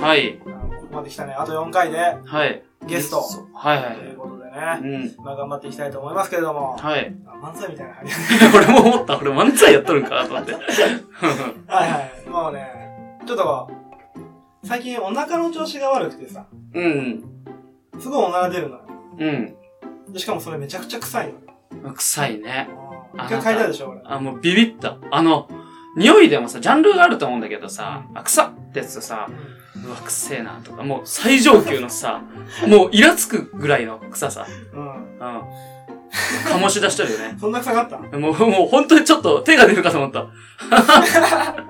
[0.00, 0.38] はい。
[0.38, 0.50] こ
[0.90, 1.34] こまで来たね。
[1.34, 2.62] あと4回で、はい。
[2.86, 3.20] ゲスト
[3.52, 5.14] はいはいということでうね、ん。
[5.22, 7.14] まあ頑張っていきたいと思いますけれども、はい。
[7.26, 8.12] あ漫才みたいな感じ。
[8.56, 9.18] 俺も思った。
[9.18, 10.54] 俺漫才やっとるんかなと思って。
[10.56, 10.64] はい
[11.90, 12.28] はい。
[12.30, 13.70] もうね、ちょっと、
[14.64, 17.24] 最近お腹の調子が悪くてさ、うん。
[17.98, 18.82] すごいおなら出るのよ。
[19.18, 19.54] うん。
[20.12, 21.34] でしかもそれめちゃくちゃ臭い
[21.84, 21.92] の。
[21.92, 22.70] 臭いね。
[23.14, 24.00] 一回嗅いだでしょ、俺。
[24.04, 24.96] あ、もうビビった。
[25.10, 25.46] あの、
[25.96, 29.28] 匂いでもさ、ジャンルがあると思うんだけどさ、あ、臭っってやつとさ、
[29.76, 32.22] うわ、くせえなとか、もう最上級のさ、
[32.66, 34.46] もうイラつくぐらいの臭さ。
[34.74, 35.18] うん。
[35.18, 35.42] うん。
[36.62, 37.36] 醸し出してるよね。
[37.40, 37.98] そんな臭かった？
[38.18, 40.26] もう、もう本当にちょっと手が出るかと思った。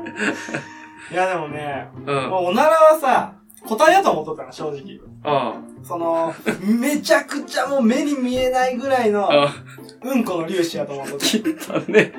[1.13, 2.07] いやでもね、うん。
[2.31, 3.33] もうおならはさ、
[3.69, 4.99] 答えやと思っとったの、正直。
[5.25, 5.31] う
[5.83, 5.85] ん。
[5.85, 9.29] その、めちゃくちゃもう目に見えないぐらいの、
[10.03, 10.11] うん。
[10.13, 11.27] うんこの粒子やと思っとった。
[11.27, 12.13] 切ったね。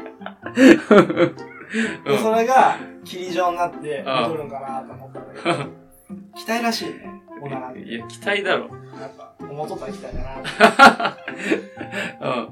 [0.54, 5.70] でそれが、霧状になって、うん戻るんかなと思ったんだけど、
[6.36, 7.72] 期待らしいね、おなら。
[7.76, 8.66] いや、期待だろ。
[9.00, 11.18] やっぱ、思っとったら期待だな。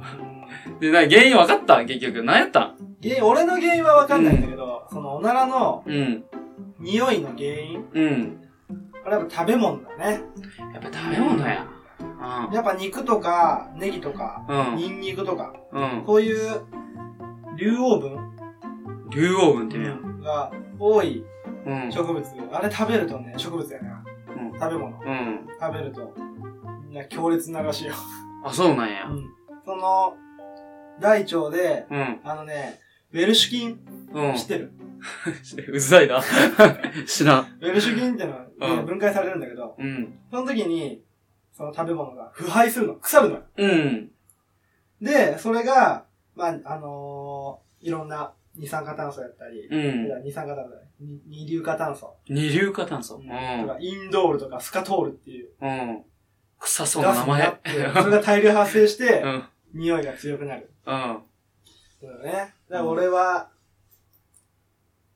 [0.74, 0.80] うん。
[0.80, 1.86] で、な、原因分かった？
[1.86, 2.24] 結局。
[2.24, 2.60] 何やった？
[2.62, 6.24] ん原因、俺の原因はわかんないんだけど、そのおならのうん。
[6.80, 8.42] 匂いの原因うん。
[9.04, 10.22] これやっぱ食べ物だね。
[10.74, 11.66] やっぱ食べ物や。
[12.54, 14.76] やっぱ肉とか、ネギとか、うん。
[14.78, 16.04] ニンニクとか、うん。
[16.06, 16.62] こういう、
[17.58, 18.18] 竜黄分
[19.10, 20.09] 竜黄分って言うやん。
[20.22, 21.24] が多い
[21.66, 21.92] うん。
[21.92, 24.04] 植物、あれ食べるとね、植物やな。
[24.36, 25.00] うん食べ物。
[25.00, 25.48] うん。
[25.60, 26.14] 食べると、
[26.88, 27.94] みんな強烈ならしいよ。
[28.46, 29.08] あ、そうなんや。
[29.66, 30.16] その、
[31.00, 32.20] 大腸で、うん。
[32.24, 32.80] あのね、
[33.14, 33.80] ウェルシュ菌、
[34.14, 34.44] うん知。
[34.46, 34.74] ってる？
[35.74, 36.22] うざいな。
[37.08, 37.40] 知らん。
[37.62, 40.20] ウェルシュ菌ってのは、ねうん分解されるんだけど、うん。
[40.30, 41.04] その時に、
[41.54, 43.44] その食べ物が腐敗するの、腐るのよ。
[43.58, 44.12] うん。
[45.02, 49.76] で、それが、まあ、あのーいろんな二酸化炭素やったり、う
[50.20, 53.16] ん二酸化炭素二二硫化炭素、二硫化炭素。
[53.16, 53.28] うとん。
[53.68, 56.04] かインドールとかスカトールっていううん。
[56.60, 59.44] 臭そうな名前それが大量発生して う、ん。
[59.74, 60.70] 匂いが強くなる。
[60.86, 61.24] うん。
[62.02, 62.32] そうだね。
[62.34, 63.50] だから俺は、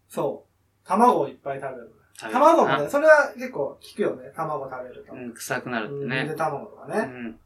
[0.07, 1.91] そう、卵をいっぱい食べる。
[2.31, 4.31] 卵もね、それは結構効くよね。
[4.35, 5.13] 卵食べると。
[5.13, 6.29] うん、臭くなるってゆでね。
[6.31, 6.99] う卵とかね。
[7.05, 7.39] ん。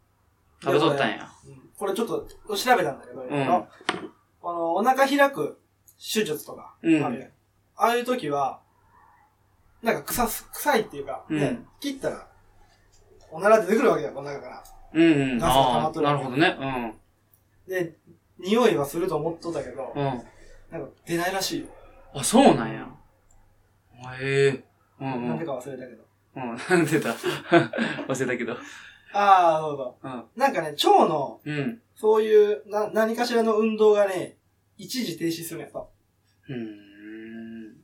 [0.62, 1.30] 食べとったんや。
[1.47, 3.68] うんこれちょっと調べたんだけど、いろいろ
[4.41, 5.59] このお腹開く
[5.97, 7.30] 手術とか、うんあるやん
[7.75, 8.59] ああいう時は、
[9.84, 12.28] なんか臭す、臭いっていうか、ねうん切ったら、
[13.31, 14.63] おなら出てくるわけだよ、この中から。
[14.94, 15.38] うんうん。
[15.38, 16.94] ガスが溜まっとるなるほどね。
[17.68, 17.96] で、
[18.40, 20.06] 匂いはすると思っとったけど、うん。
[20.06, 20.22] うん。
[20.72, 21.68] なんか出ないらしいよ。
[22.13, 22.88] あ、そうなんや。
[24.22, 24.63] へえ。
[25.00, 25.47] うんうなんでん。
[25.47, 26.03] か忘れたけど。
[26.36, 27.16] うん、 なんでだ？
[28.07, 28.53] 忘れたけど。
[29.13, 29.97] ああ、どうぞ。
[30.03, 30.24] うん。
[30.36, 31.81] なんかね、腸の、うん。
[31.96, 34.37] そういう、な、何かしらの運動がね、
[34.78, 35.92] 一時停止するんやと。
[36.50, 37.78] うーん。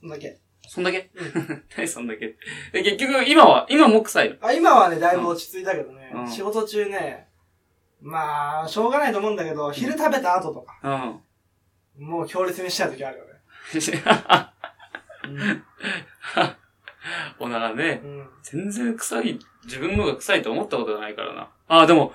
[0.00, 0.38] そんだけ。
[0.68, 1.10] そんだけ？
[1.76, 2.36] 何そんだけ？
[2.72, 4.36] え、結局、今は、今も臭いの？
[4.40, 7.28] あ、今はね、だいぶ落ち着いたけどね、うん仕事中ね、
[8.00, 11.20] まあ、しょうがないと思うんだけど、昼食べた後とか、
[11.98, 12.06] うん。
[12.08, 13.30] もう強烈にしちゃう時あるよね。
[17.38, 18.00] おならね。
[18.04, 18.28] うん。
[18.42, 21.50] 全然臭い、自分のが臭いと思ったことないからな。
[21.68, 22.12] あ、でも、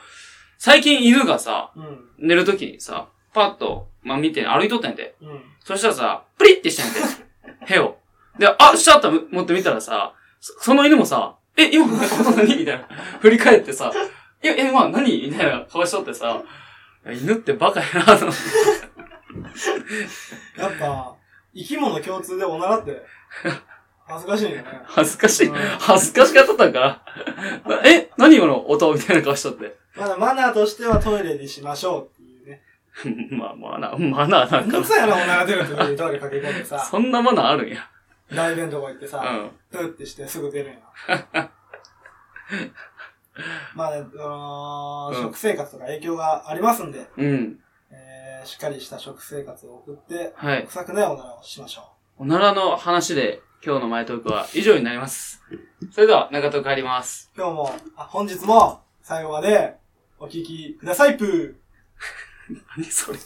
[0.58, 2.10] 最近犬がさ、うん。
[2.20, 5.16] 寝るときにさ、パッと、まあ、見て歩いとったんやて。
[5.22, 5.42] うん。
[5.64, 7.66] そしたらさ、プリってしてんて。
[7.74, 7.98] へを。
[8.38, 12.56] で、あ、しちゃった持って見たらさ、そその犬もさ、え、今のこと何？
[12.56, 12.88] みたいな。
[13.20, 13.92] 振り返ってさ、
[14.42, 15.30] え、え、まあ何？
[15.30, 16.42] みたいな顔しとってさ、
[17.06, 18.42] いや犬ってバカやなと思って。
[20.60, 21.16] やっぱ、
[21.56, 23.02] 生き物共通でおならって、
[24.08, 24.66] 恥ずかしいよね。
[24.86, 25.56] 恥ずかしいうん。
[25.56, 27.04] 恥ずかしかったんかな。
[27.86, 28.94] え、何今の音？
[28.94, 29.76] みたいな顔しとって。
[29.96, 32.21] まだマナーとしてはトイレにしましょう。
[33.32, 34.88] まあ、マナー、マナーなんかめんどく。
[34.88, 37.90] さいな、おなら出る時にトイレ駆け込んでさ、そんなマナーあるんや。
[38.34, 39.52] 大便とか行ってさ、うん。
[39.70, 40.80] プーってしてすぐ出るんや。
[43.76, 47.60] まあね、あの食生活とか影響がありますんで、うん。
[47.90, 50.66] えー、しっかりした食生活を送って、はい。
[50.66, 55.42] 臭くないおならをしましょおならの話で今日の前トークは以上になります。
[55.92, 57.32] それでは中戸帰ります。
[57.36, 57.40] う。
[57.40, 59.76] 今日も、あ、本日も最後まで
[60.20, 61.61] お聞きください、プー。
[62.78, 63.20] 何それ。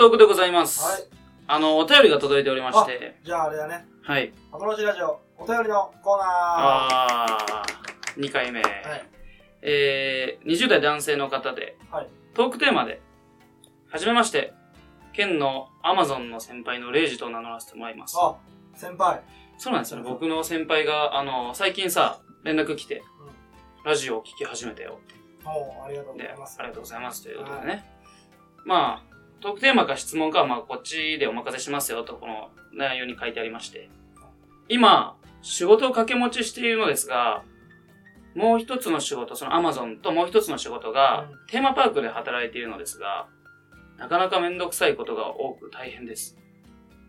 [0.00, 0.82] トークでございます。
[0.82, 1.02] はい。
[1.46, 3.84] あの、お便りが届いておりまして、じゃああれだね。
[4.02, 4.32] はい。
[4.50, 6.26] アプローチラジオ、お便りのコーナー。
[6.26, 8.62] あー、2回目。
[8.62, 8.72] はい。
[9.60, 13.02] えー、20代男性の方で、はいトークテーマで、
[13.90, 14.54] はじめまして、
[15.12, 18.16] 県のアマゾンの先輩のレイジと名乗らせてもらいます。
[18.18, 18.36] あ、
[18.74, 19.20] 先輩。
[19.58, 20.08] そうなんですよね。
[20.08, 23.02] 僕の先輩が、あの、最近さ、連絡来て、
[23.84, 24.98] ラジオを聞き始めたよ。
[25.44, 26.56] おうありがとうござで、います。
[26.58, 27.22] ありがとうございます。
[27.22, 27.84] ということでね。
[28.64, 29.09] まあ、
[29.40, 33.88] トークテーマか質問かは、まあ、こっちでお任せしますよと、この内容に書いてありまして。
[34.68, 37.42] 今、仕事を掛け持ちしているのですが、
[38.34, 43.26] もう一つの仕事、その Amazon ともう一つの仕事が、うんテーマパークで働いているのですが、
[43.98, 46.38] なかなかめんどくさいことが多く大変です。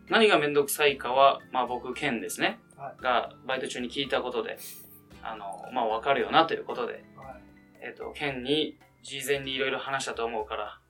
[0.10, 2.60] 何がめんどくさいかは、まあ僕、ケンですね。
[2.76, 4.58] はが、バイト中に聞いたことで、
[5.22, 7.04] あの、まあわかるよなということで、はい。
[7.82, 10.81] えっ、と、ケンに事前にいろいろ話したと思うから、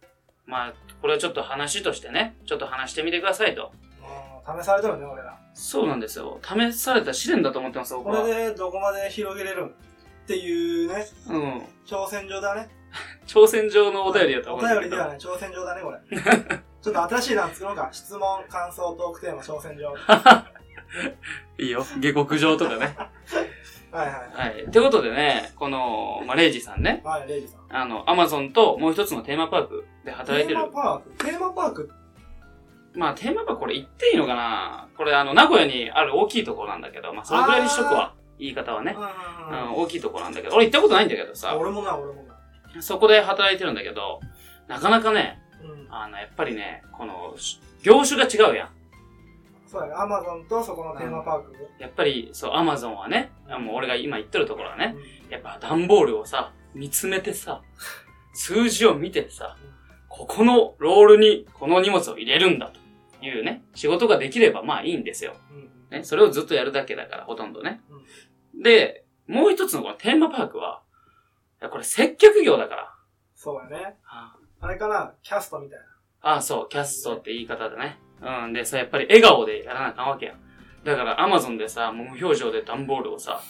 [0.52, 3.72] まあ、これはちょっと話としてね、ちょっと話してみてくださいと。
[4.04, 5.38] うん試されてるね、俺ら。
[5.54, 6.40] そうなんですよ。
[6.42, 8.22] 試された試練だと思ってます、僕は。
[8.22, 9.72] これでどこまで広げれるんっ
[10.28, 11.62] ていうね、うん。
[11.86, 12.68] 挑戦状だね。
[13.26, 14.90] 挑戦状のお便りだとお思うんだけど。
[14.90, 16.00] 便りではね、挑戦状だね、これ。
[16.82, 17.90] ちょっと新しいの作ろうか。
[17.92, 19.94] 質問、感想、トークテーマ、挑戦状。
[19.96, 20.46] は
[21.60, 21.86] いいよ。
[22.00, 22.98] 下克上とかね。
[23.94, 24.52] いはい。
[24.52, 24.64] はい。
[24.64, 27.62] ってことでね、この、まあ、レイジさんね、はい、レイジさん。
[27.70, 30.72] あの、アマゾンともう一つのテーマパークで働いてるテー。
[30.72, 31.26] マパーク？
[31.26, 31.92] テーマパーク
[32.94, 34.88] まあ、テーマパークこれ言っていいのかな？
[34.98, 38.14] これあの、名古屋にある大きいところなんだけど、まあ、そのぐらいにしとくわ。
[38.40, 38.96] 言い方はね。
[38.98, 42.82] ううんん、大きいところなんだけど、俺行ったことないんだけどさ、俺もな、俺もな。
[42.82, 44.20] そこで働いてるんだけど、
[44.68, 45.88] なかなかね、うん。
[45.94, 48.70] あの、やっぱりね、この、し業種が違うやん。
[49.72, 51.56] そうやね、アマゾンとそこのテーマパーク。
[51.80, 57.62] やっぱり、そう、アマゾンはね、あもう俺が今言ってるところはね、うんやっぱ段ボールをさ、見つめてさ、
[58.36, 59.56] 数字を見てさ、
[60.10, 65.36] ここのロールにこの荷物を入れるんだというね、仕事ができればまあいいんですよ。
[65.52, 65.72] うん。
[65.90, 67.82] ね、それをずっとやるだけだから、ほとんどね。
[68.54, 70.84] で、もう一つのこのテーマパークは、
[71.70, 72.94] これ接客業だから。
[73.36, 73.98] そうやね。
[74.06, 75.86] ああれかな、キャストみたいな。
[76.36, 77.98] あ、そう、キャストって言い方でね。
[78.22, 80.36] うん、でさ、やっぱり笑顔でやらなあかんわけやん。
[80.84, 83.42] だから、アマゾンでさ、もう無表情で段ボールをさ、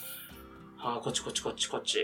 [0.79, 1.99] ああ、こっちこっちこっちこっち。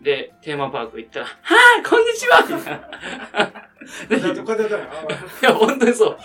[0.00, 1.32] で、テーマパーク行ったら、は
[1.80, 3.64] あ、こんにちはみたいな。
[4.08, 6.18] でだってこうやっていや、本当にそう。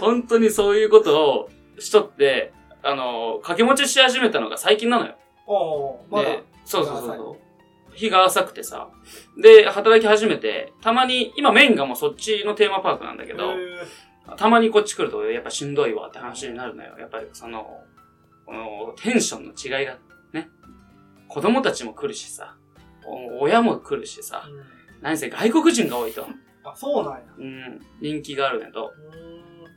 [0.00, 2.52] 本当にそういうことをしとって、
[2.82, 5.14] あの、掛け持ちし始めたのが最近なのよ。
[5.46, 7.36] おおまだで、そうそうそうそ
[7.92, 7.96] う。
[7.96, 8.88] 日が浅くてさ。
[9.40, 13.56] で、働き始めて、たまに、今メインがもうそっちのテーマパークなんだけど、へ
[14.36, 16.96] たまにこっち来ると、やっぱしんどいわって話になるのよ。
[16.98, 17.82] やっぱりその、
[18.46, 19.98] このテンションの違いが
[20.32, 20.48] ね。
[21.28, 22.56] 子供たちも来るしさ、
[23.04, 26.26] お親も来るしさー、うん何せ外国人が多いと。
[26.64, 27.20] あ、そうなんや。
[27.38, 28.92] うん、人気があるねと。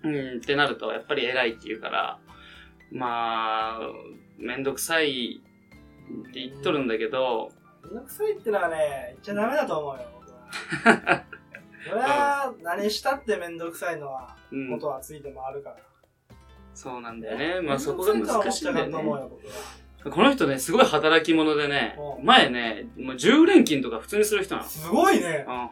[0.04, 2.20] うーんうん、ってなると、やっぱり偉いって言うから、
[2.92, 3.80] まあ、
[4.38, 5.42] めんどくさい
[6.30, 7.52] って言っとるんだけど、
[7.84, 10.32] めんどくさいってのはね、言っちゃダメだと思うよ、僕
[10.90, 11.24] は。
[11.88, 15.78] それは、何したってめんどくさいのは、うんことはついてもあるから。
[16.74, 17.62] そうなんだよね。
[17.62, 18.94] まあそこが難しいんだよね。
[20.10, 24.68] この人ね、すごい働き者でねう、ん前ね、もう10連勤とか普通にする人なの。
[24.68, 25.46] すごいね。
[25.48, 25.56] うん。
[25.56, 25.70] だか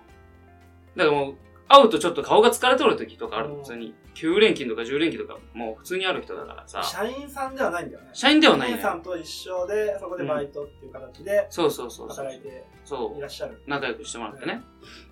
[0.95, 1.35] らもう、
[1.73, 3.93] 会うとちょっと顔が疲れとる時とかあるうん普通に。
[4.13, 6.83] 9連勤とか10連勤とか、もう普通にある人だからさ。
[6.83, 8.09] 社員さんではないんだよね。
[8.13, 8.81] 社員ではないのよ。
[8.81, 12.17] 社員さんと一緒で、そこでバイトっていう形でそうそうそうそう。
[12.17, 13.21] 働いてそうい。
[13.21, 13.61] らっしゃる。
[13.67, 14.61] 仲良くしてもらってね。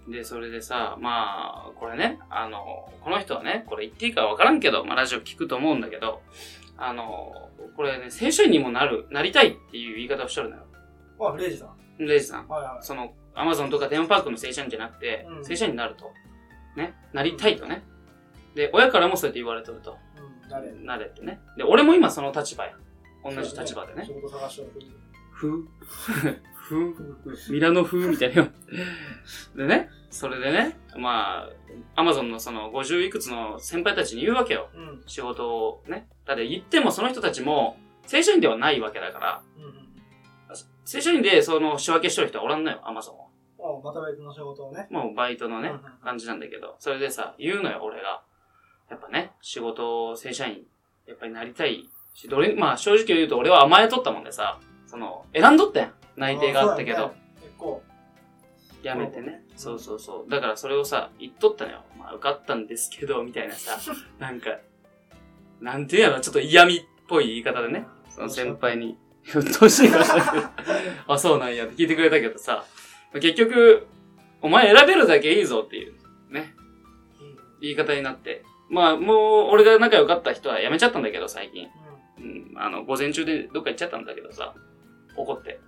[0.10, 6.22] で、それでさ、まあ、これね、あの、この人はね、これ言っていいかわからんけど、まあ、ラジオ聞くと思うんだけど、
[6.78, 10.64] あの、これね、正社員にもなる、なりたいっていう言い方をしとるのよ。
[11.22, 11.66] あ、レイジさ
[12.00, 12.06] ん。
[12.06, 12.48] レイジさん。
[12.48, 12.84] はいはい。
[12.86, 16.12] その、アマゾンとかテーマパークの正社員じゃなくて、うん正社員になると。
[16.76, 17.84] ね、なりたいとね。
[18.56, 19.98] で、親からもそうやって言われとると。
[20.44, 21.40] うん、誰なれってね。
[21.58, 22.74] で、俺も今その立場や。
[23.24, 24.14] 同じ立場でね仕。
[24.14, 24.94] 事探してる時に。
[25.32, 25.68] ふ
[26.54, 28.48] ふミラノ風みたいな。
[29.56, 31.48] でね、それでね、ま
[31.96, 34.70] あ、アマゾンのその50いくつの先輩たちに言うわけよ。
[34.74, 35.04] うん。
[35.08, 36.08] 仕事をね。
[36.26, 39.90] だって言ってもその人たちも正社員ではないわけだから、うんうん。
[40.86, 43.26] 正社員でその仕分けしてる人はおらんのよ、アマゾンは。
[43.60, 44.88] おまた別の仕事をね。
[44.90, 45.72] もうバイトのね
[46.04, 48.22] 感じなんだけど、それでさ、言うのよ、俺が。
[48.90, 50.64] やっぱね、仕事を正社員、
[51.06, 55.94] やっぱりなりたいし、どれ、まあ正直言うと俺は甘えとったもんでさ、その、選んどったやん。
[56.16, 57.84] 内定があったけど、結構。
[58.82, 59.44] やめてね。
[59.56, 60.32] そそううそうそう。
[60.32, 61.84] だからそれをさ、言っとったのよ。
[61.98, 63.78] まあ受かったんですけど、みたいなさ、
[64.20, 64.58] なんか、
[65.60, 68.98] なんていうやろ、ちょっと嫌味っぽい言い方でね、その先輩に、
[69.36, 70.48] うっとうしい顔したけど、
[71.14, 72.66] あ、そうなんやって聞いてくれたけどさ、
[73.14, 73.88] 結局、
[74.42, 75.94] お前選べるだけいいぞっていう、
[76.32, 76.54] ね。
[77.22, 78.44] うん言い方になって。
[78.70, 81.68] まあ、もう、俺が仲良かった人は辞めちゃったんだけど、最近。
[82.20, 84.54] うん、あの、午前中でどっか行っちゃったんだけどさ、
[85.16, 85.60] 怒って。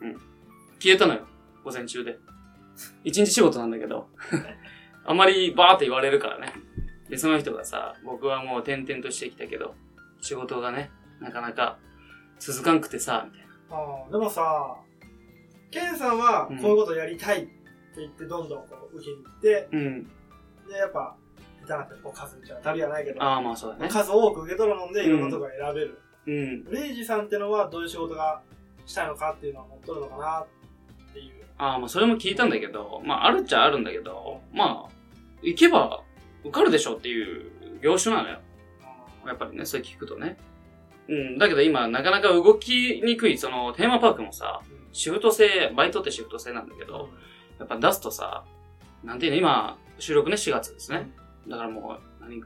[0.00, 0.32] うん
[0.82, 1.20] 消えたのよ、
[1.62, 2.18] 午前中で。
[3.04, 4.08] 一日仕事なんだけど、
[5.06, 6.52] あまりバーって言われるからね。
[7.08, 9.76] で、その人がさ、僕はもう転々としてきたけど、
[10.20, 11.78] 仕事がね、なかなか
[12.40, 13.76] 続かんくてさ、みたいな。
[13.76, 14.76] ああでもさ、
[15.72, 17.50] ケンさんはうんこういうことやりたいって
[17.96, 20.04] 言ってどんどんこう受けに行って、うん。
[20.68, 21.16] で、やっぱ、
[21.62, 23.88] 下手なってこう数打ち当たりはないけど、ああ、まあそうだね。
[23.88, 25.98] 数多く受け取るもんでいろんなとこが選べる。
[26.26, 26.64] うん。
[26.64, 28.42] レイジさんってのはどういう仕事が
[28.86, 31.44] したいのかっていうのは持っとるのかなっていう。
[31.58, 34.92] ああ、まあそれも聞いたんだけど、まああるっちゃあるんだけど、まあ、
[35.42, 36.02] 行けば
[36.42, 38.40] 受かるでしょっていう業種なのよ。
[39.26, 40.36] やっぱりね、それ聞くとね。
[41.08, 47.08] うん、だけど今、なかなか動きにくい、その、テーマパークもさ、うんシフト制、バイトってシフト制なんだけど、
[47.58, 48.44] やっぱ出すとさ、
[49.04, 51.10] なんていうの、今、収録ね、4月ですね。
[51.48, 52.42] だからもう、何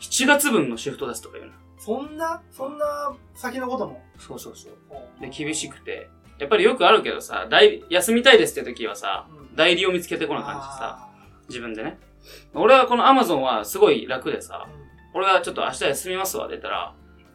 [0.00, 1.56] ?7 月分のシフト出すとか言うの。
[1.78, 4.02] そんな、そんな先のことも？
[4.18, 4.72] そうそうそう。
[5.20, 6.08] で、厳しくて。
[6.38, 11.08] やっぱりよくあるけどさ、代休みたいですって時はさ、うん代理を見つけてこな感じでさ、あ
[11.48, 11.96] 自分でね。
[12.54, 16.92] 俺はこの Amazon はすごい楽でさー、俺がちょっと明日休みますわって言ったら、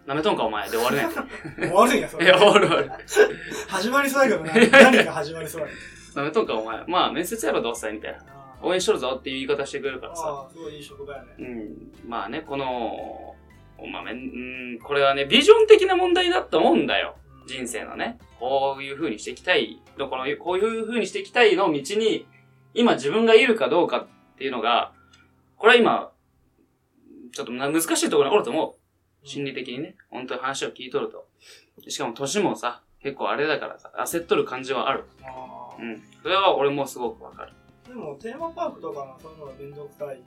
[0.09, 1.07] なめとんかお前で終わるね
[1.69, 2.25] 終わるんや、それ。
[2.25, 2.91] いや、終わる終わる。
[3.67, 4.67] 始まりそうやけどね。
[4.71, 5.67] 何か始まりそうや。
[6.15, 6.83] なめとんかお前。
[6.87, 8.19] まあ面接やろどうせみたいな。
[8.63, 10.23] 応援しとるぞっていう言い方してくれるからさ。
[10.25, 11.35] あー、すごいいい職場やね。
[11.37, 11.91] うん。
[12.09, 13.35] まあね、この、
[13.87, 14.19] まあめん、う
[14.77, 17.13] ん、これはね、ビジョン的な問題だと思うんだよ。
[17.23, 18.17] うん人生のね。
[18.39, 19.81] こういう風にしていきたい。
[19.97, 22.27] このこういう風にしていきたいの道に、
[22.73, 24.91] 今自分がいるかどうかっていうのが、
[25.55, 26.11] これは今、
[27.31, 28.78] ちょっとな難しいところにあると思う。
[29.23, 29.95] 心理的にね。
[30.09, 31.27] 本当に話を聞いとると。
[31.87, 35.05] しかも年もさ、結構あれだからさ、焦っとる感じはある。
[35.23, 36.03] あーうん。
[36.21, 37.53] それは俺もすごくわかる。
[37.87, 40.21] でも、テーマパークとかのそういうのがめんどくさい。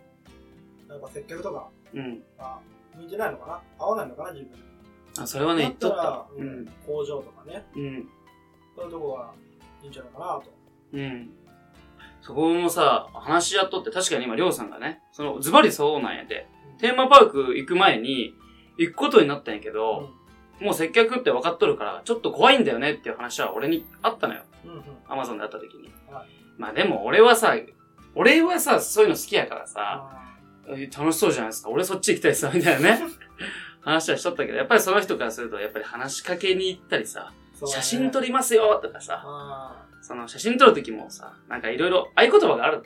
[0.88, 2.22] なんか接客とかうん。
[2.38, 2.58] が
[2.96, 3.62] 向いてないのかな？
[3.78, 4.32] 合わないのかな？
[4.32, 4.64] 自分に。
[5.18, 7.66] あ、それはね、言っとったうん工場とかね。
[7.76, 8.08] うん。
[8.74, 9.32] そういうとこが
[9.82, 10.44] いいんじゃないかなと。
[10.92, 11.30] うん。
[12.22, 16.46] そこもさ、話し合っとって、確かに今、りょうさんがね、その、ズバリそうなんやで。
[16.78, 18.34] テーマパーク行く前に、
[18.76, 20.10] 行くことになったんやけど、
[20.60, 24.42] もう接客って分かっとるから、ちょっと怖いんだよねっていう話は俺にあったのよ。
[24.64, 24.82] うんうん。
[25.08, 25.92] アマゾンで会った時に。
[26.10, 27.56] はいまあでも俺はさ、
[28.14, 30.22] 俺はさ、そういうの好きやからさ、
[30.96, 31.70] 楽しそうじゃないですか。
[31.70, 33.02] 俺そっち行きたいさ、みたいなね。
[33.82, 42.82] 話はしとったけど、やっぱりその人からすると、やっぱり話しかけに行ったりさ、ね写真撮りますよとかさ、あその写真撮る時もさ、なんかいろいろ合言葉がある。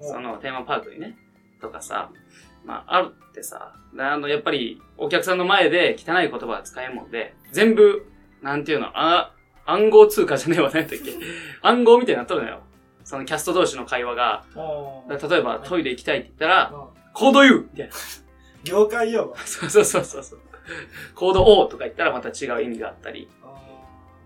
[0.00, 1.18] ーそのテーマパークにね。
[1.60, 2.10] とかさ、
[2.68, 8.06] まあ、あるってさ、であの、やっぱり、お客さんの前で汚い言葉が使えんもんで、全部、
[8.42, 9.32] なんていうの、あ、
[9.64, 10.98] 暗号通貨じゃねえわね、だっけ。
[11.62, 12.60] 暗号みたいになっとるのよ。
[13.04, 14.44] そのキャスト同士の会話が、
[15.08, 17.68] 例えばトイレ行きたいって言ったら、うんコード U!
[17.72, 17.94] みたいな。
[18.62, 19.36] 業界用語。
[19.44, 20.40] そうそうそうそう。
[21.16, 23.60] コード O とか言ったらまた違う意味があったり、あ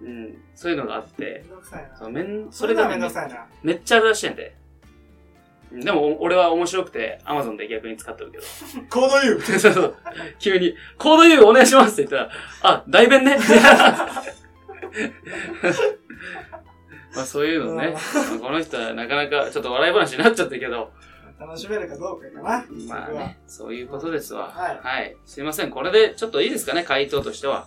[0.02, 1.96] うん、そういうのがあっーめてん、どくさいな。
[1.96, 3.46] そうめん、それがめんどくさいな。
[3.62, 4.54] めっちゃあるらしいんやで。
[5.74, 8.44] でも、お俺は面白くて、アマゾンで逆に使ってるけど。
[8.90, 9.40] コード U!
[9.58, 9.94] そうそう。
[10.38, 13.38] 急に、コード U お願いしますって言ったら、あ、代弁ね。
[17.14, 17.90] まあそういうのね。
[17.92, 20.92] まあこの人はなかなかちょっと笑い話になっちゃったけど、
[21.38, 22.64] 楽しめるかどうかかな。
[22.88, 24.50] まあね、そういうことですわ。
[24.50, 25.16] はいはい。
[25.26, 25.70] すいません。
[25.70, 27.66] これでちょっといいですかね、回答としては。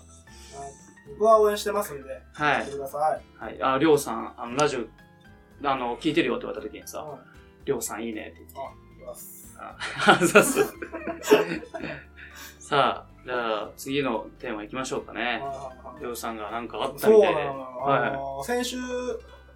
[1.20, 2.72] 僕は応援してますんで、はいやって。
[2.72, 2.98] くださ
[3.40, 3.44] い。
[3.44, 3.62] はい。
[3.62, 7.35] あ、りょうさん、あの、ラジオ、あの、聞いてるよって言われた時にさ、うん
[7.66, 8.56] りょうさんいいねって言って。
[8.60, 8.62] あ、
[8.96, 9.58] いきます。
[9.60, 10.66] あ、そうそう。
[12.60, 15.42] さあ、じゃあ次のテーマ行きましょうかね。
[16.00, 17.42] りょうさんがなんかあったみたいで。
[17.44, 18.78] はい先週、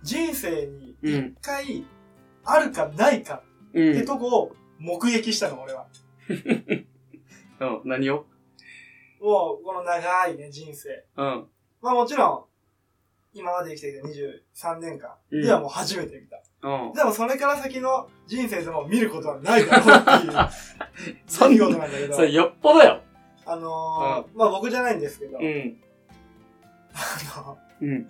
[0.03, 1.85] 人生にうん一回、
[2.45, 4.05] あるかないかうってん。
[4.05, 5.85] とこを目撃したの、俺は。
[6.29, 8.25] うん、何を？
[9.21, 11.05] もう、この長いね、人生。
[11.17, 11.47] うん。
[11.81, 12.47] まあもちろ
[13.33, 14.01] ん、今まで生きてき
[14.61, 16.38] た23年間うんではもう初めて見た。
[16.61, 16.93] うん。
[16.93, 20.49] でもそれから先の人生でも見ることはないだろうっていう
[21.27, 23.01] そん出来事なんだけどそ、れよっぽどよ。
[23.45, 25.77] あのーまあ僕じゃないんですけど、うん。
[26.93, 28.07] あのうん。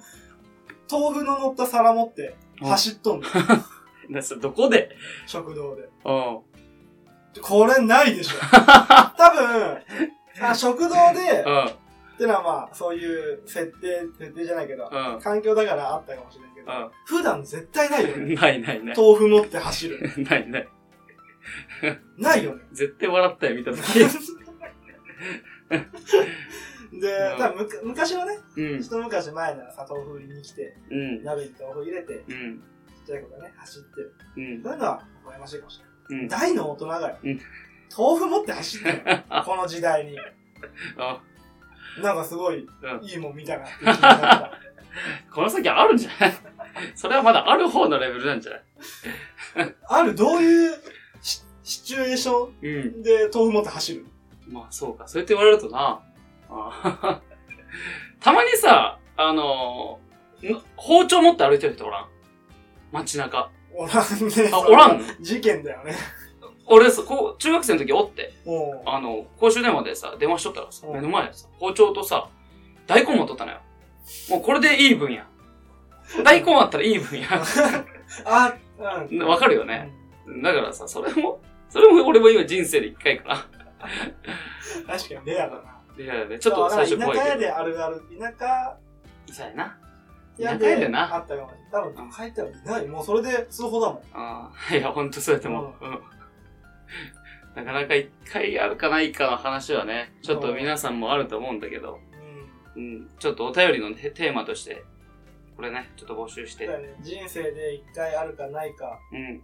[0.92, 3.28] 豆腐の乗った皿持って走っとんの、
[4.10, 4.90] な、それどこで？
[5.28, 5.84] 食堂で。
[6.06, 6.40] うん。
[7.42, 8.36] これないでしょ。
[9.16, 9.78] 多分、
[10.42, 11.66] あ食堂で、うん。
[11.66, 11.72] っ
[12.18, 15.22] てのはまあ、そういう設定、設定じゃないけど、うん。
[15.22, 18.34] 環境だからあったかもしれないけど、う普段絶対ないよね。
[18.34, 18.36] ん。
[18.40, 18.98] ないないない。
[18.98, 20.00] 豆腐持って走る。
[20.30, 20.68] ないない。
[22.18, 22.64] ないよね。
[22.74, 23.82] 絶対笑ったよ、見たとき。
[27.00, 28.80] で、多分むか昔のね、うん。
[28.82, 31.24] 一昔前ならさ、豆腐売りに来て、うん。
[31.24, 32.60] 鍋に豆腐入れて、うん。
[32.60, 32.62] ち
[33.04, 34.14] っちゃい子がね、走ってる。
[34.38, 34.64] うん。
[34.64, 36.24] そういうのは、微笑ましいかもしれない。
[36.24, 36.28] うん。
[36.28, 37.42] 大の大人がよ、うん
[37.98, 39.02] 豆腐持って走ってる
[39.46, 40.18] この時代に。
[40.98, 41.22] あ
[42.04, 44.52] なんかすごい、うんいいもん見たなって気になった。
[45.34, 46.34] この先あるんじゃない？
[46.96, 48.58] それはまだある方のレベルなんじゃな
[49.66, 49.76] い？
[49.88, 50.76] ある、どういう
[51.22, 53.00] シシチュエーショうん。
[53.00, 54.06] ンで豆腐持って走る？
[54.48, 55.08] まあそうか。
[55.08, 56.02] そうやって言われるとな。
[56.50, 57.22] あ
[58.20, 60.62] たまにさ、あのーん？
[60.76, 62.08] 包丁持って歩いてる人おらん？
[62.92, 63.52] 街中。
[63.74, 64.50] おらんね。
[64.52, 65.04] あ、おらんの？
[65.22, 65.94] 事件だよね。
[66.72, 68.32] 俺さ、こう、中学生の時おって、
[68.86, 72.30] あの、公衆電話でさ、電話しとったらさ、うん目の前でさ、包丁とさ、
[72.88, 73.60] 大根持っとったのよ。
[74.30, 75.28] もうこれでいい分や。
[76.24, 77.28] 大根あったらいい分や。
[78.26, 78.54] あ、
[79.10, 79.20] うん。
[79.24, 79.92] わかるよね。
[80.44, 83.36] だからさ、それも、それも俺も今人生で一回かな。
[83.36, 83.60] うん
[84.86, 85.80] 確かにレアだな。
[85.98, 87.20] いやいや、ちょっと最初怖いけど。
[87.20, 88.78] 田舎屋であるある、田舎
[89.32, 89.78] そうやな。
[90.38, 91.94] 屋田舎屋ででなあったかもしれない。
[91.96, 92.88] 多分、帰ったらいない。
[92.88, 94.02] もうそれで通報だもん。
[94.14, 96.00] ああ、いや、ほんとそうやってもう、うん。
[97.56, 102.00] なかなか一回あるかないかの話はね、ちょっと皆さんもあると思うんだけど、
[102.80, 102.86] うん。
[102.86, 104.84] うん、ちょっとお便りのテテーマとして、
[105.56, 106.96] これね、ちょっと募集して、ね。
[107.02, 109.42] 人生で一回あるかないか、うん、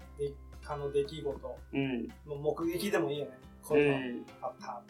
[0.66, 3.32] かの出来事、うん、もう目撃でもいいよね。
[3.62, 4.82] こう、うんいうのあった。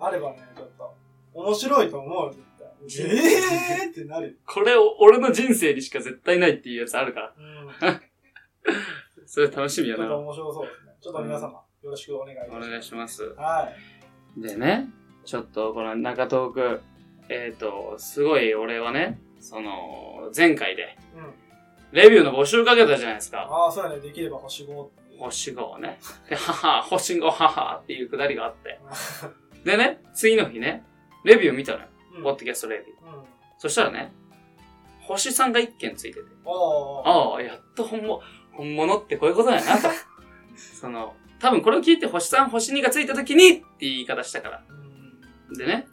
[0.00, 0.94] あればね、ちょっと、
[1.32, 3.84] 面白いと思うよ、絶対。
[3.84, 4.38] えーってなる。
[4.46, 8.00] これを俺の人生にしか絶対ないっていうやつあるから、うん。
[9.26, 10.04] それ楽しみやな。
[10.04, 10.92] ちょっと面白そうですね。
[11.00, 12.66] ちょっと皆様、よろしくお願いします。
[12.66, 13.24] お願いします。
[13.36, 13.72] は
[14.36, 14.40] い。
[14.40, 14.90] でね、
[15.24, 16.80] ちょっとこの中東区、
[17.28, 21.34] えっ、と、すごい俺はね、その、前回で、うん。
[21.92, 23.42] レビューの募集かけたじゃないですか。
[23.42, 24.00] ああ、そうやね。
[24.00, 25.20] できれば星5っていう。
[25.20, 25.98] 星5をね。
[26.28, 28.80] で、はは、星5、ははっていうくだりがあって。
[29.64, 30.82] でね、次の日ね、
[31.24, 31.86] レビュー見たのよ。
[32.16, 32.22] うん。
[32.22, 33.18] ポッドキャストレビュー。
[33.18, 33.24] うん。
[33.58, 34.12] そしたらね、
[35.02, 36.26] 星さんが1件ついてて。
[36.44, 37.08] おー。
[37.08, 38.20] ああ、やっと本物、
[38.52, 39.88] 本物ってこういうことやなと。
[40.56, 44.62] その、多分これを聞いて星3、星2がついた時にって言い方したから。
[44.68, 45.54] うん。
[45.56, 45.86] でね、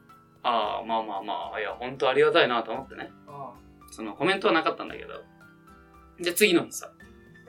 [0.43, 3.11] ああ、まあまあまあ、いや、本当ありがたいなと思ってね。
[3.27, 3.53] あ
[3.91, 5.23] そのコメントはなかったんだけど。
[6.19, 6.91] で、次の日さ、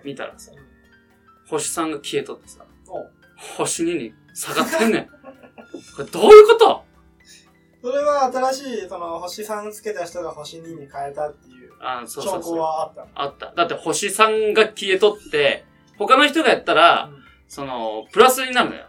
[0.04, 3.06] 見たらさあ。、星3が消えとってさ、お
[3.56, 5.06] 星2に下がってんねん。
[5.96, 6.84] これどういうこと？
[7.82, 12.58] それは新しい、その、星3つけた人が星2に変えたっていうあそう証拠そうそう。
[12.58, 13.08] はあったの？
[13.14, 13.52] あった。
[13.54, 15.64] だって星3が消えとって、
[15.98, 18.86] 他の人がやったら、うんその、プラスになるのよ。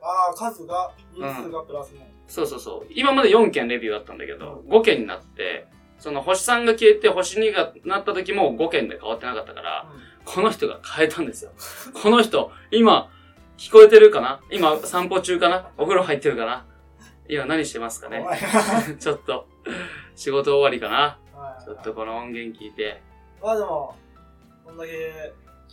[0.00, 2.10] ああ、数が、人数がプラスね。
[2.32, 2.92] そうそうそう。
[2.94, 5.66] 今まで4件レビューあったんだけど、5件になって、
[5.98, 9.86] その星3が消えて星2がなった時も5件で変わってなかったから、
[10.24, 11.50] この人が変えたんですよ。
[11.92, 13.10] この人、今、
[13.58, 14.40] 聞こえてるかな？
[14.50, 15.68] 今、散歩中かな？
[15.76, 16.64] お風呂入ってるかな？
[17.28, 18.24] 今何してますかね？
[18.98, 19.46] ちょっと、
[20.16, 21.18] 仕事終わりかな？
[21.38, 21.64] はい。
[21.64, 23.02] ちょっとこの音源聞いて。
[23.42, 23.94] まあでも、
[24.64, 24.90] こんだけ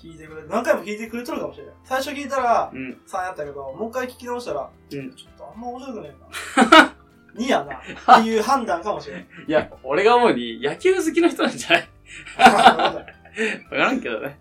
[0.02, 1.76] 聞いてくれて、何回も聞いてくれとるかもしれない。
[1.84, 3.02] 最初聞いたらうん。
[3.08, 6.96] 3やったけど、もう一回聞き直したら、うんちょっとあんま面白くねえな。
[7.36, 8.18] 2やな。
[8.20, 9.28] っていう判断かもしれない。
[9.48, 11.88] いや、俺が思うに、野球好きの人なんじゃない？
[12.38, 12.46] わ
[12.96, 13.06] わ
[13.70, 14.40] からんけどね。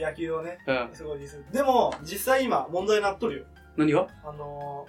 [0.00, 0.90] 野球をね、うん。
[0.92, 1.44] すごいディスる。
[1.52, 3.44] でも、実際今、問題になっとるよ。
[3.76, 4.06] 何が？
[4.24, 4.86] あの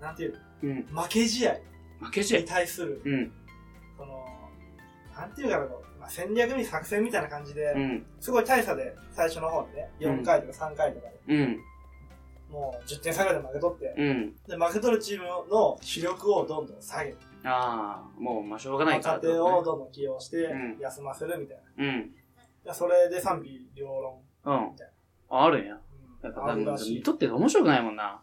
[0.00, 0.86] ー、なんていううん。
[0.92, 1.58] の負け試合に
[2.00, 2.42] 負け試合。
[2.46, 3.32] 対する、うん。
[3.96, 4.24] その、
[5.16, 8.06] なんていうかなと、まあ、戦略に作戦みたいな感じで、うん。
[8.20, 11.60] すごい大差で、最初の方にね、4回とか3回とかで、うん。
[12.50, 14.34] もう10点差ぐらいで負け取って、うん。
[14.48, 21.84] で、負け取るチームの主力をどんどん下げて、ああ、もう、まあ、しょうがないから若手をどんどん起用してうん、休ませるみたいな。
[21.84, 22.74] うん。
[22.74, 24.18] それで賛否両論。
[24.44, 24.90] うんみたい。
[25.30, 25.74] あるんや。
[25.74, 26.56] うん、やっぱ。
[26.56, 28.22] 見とって面白くないもんな。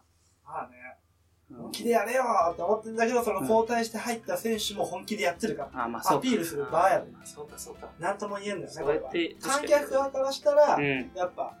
[1.56, 6.18] 本気でやれよーって思ってんだけど、その交代して入った選手も本気でやってるから、あまあ、そうか。
[6.18, 7.88] アピールする場やであそうか、そうか。
[7.98, 9.10] なんとも言えんだよね、これは。
[9.40, 11.10] 観客側からしたら、うん。
[11.14, 11.56] やっぱ、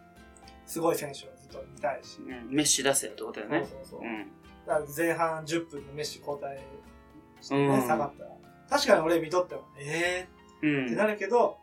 [0.66, 2.20] すごい選手をずっと見たいし。
[2.20, 2.54] うん。
[2.54, 3.66] メッシ出せよってことだよね。
[3.68, 4.00] そうそうそう。
[4.00, 4.26] うん。
[4.66, 6.58] だから前半10分でメッシ交代
[7.40, 8.30] してね、うん下がったら。
[8.70, 10.28] 確かに俺見とっても、え
[10.62, 10.96] うーってん。
[10.96, 11.58] なるけど、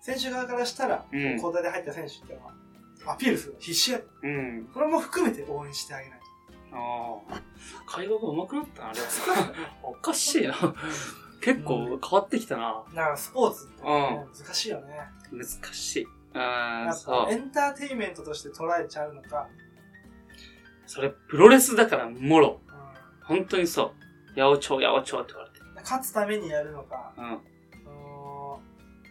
[0.00, 2.54] 選手側からしたら、うん交代で入った選手ってのは、
[3.12, 4.00] アピールするの必死や。
[4.22, 4.68] うん。
[4.72, 6.20] それも含めて応援してあげない
[6.72, 7.42] ああ。
[7.86, 9.06] 会話が上手くなったな、あれは。
[9.82, 10.54] おかしいな。
[11.40, 12.84] 結構変わってきたな。
[12.88, 12.96] と。
[12.96, 14.86] だからスポーツって、ね難しいよね。
[15.32, 16.06] 難しい。
[16.34, 17.26] うん、やっそう。
[17.26, 19.48] ぱエンターテインメントとして捉えちゃうのか、
[20.86, 22.60] それ、プロレスだから、もろ。
[22.68, 22.72] う
[23.24, 23.94] 本当にそ
[24.36, 24.40] う。
[24.40, 25.60] 八百長、八百長って言われて。
[25.60, 27.40] ん、勝つためにやるのか、うん。
[27.82, 28.60] その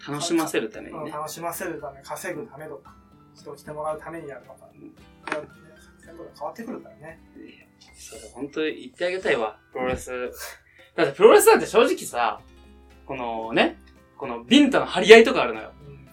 [0.07, 1.11] 楽しませるためにうんね。
[1.11, 2.95] 楽しませるため、稼ぐためとか、
[3.35, 4.93] 人を来てもらうためにやるのか、うん
[6.37, 7.19] 変わってくるからね。
[7.95, 9.57] それ、本当に言ってあげたいわ。
[9.71, 10.11] プロレス。
[10.95, 12.41] だって、プロレスなんて正直さ、
[13.05, 13.77] このね、
[14.17, 15.71] このビンタの張り合いとかあるのよ。